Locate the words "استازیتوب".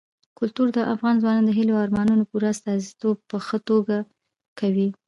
2.53-3.17